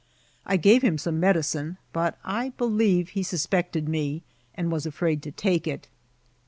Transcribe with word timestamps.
I 0.47 0.57
gave 0.57 0.81
him 0.81 0.97
some 0.97 1.21
medicinei 1.21 1.77
but 1.93 2.17
I 2.23 2.49
believe 2.57 3.09
he 3.09 3.21
suspected 3.21 3.87
me, 3.87 4.23
and 4.55 4.71
was 4.71 4.87
afraid 4.87 5.21
to 5.21 5.31
take 5.31 5.67
it. 5.67 5.89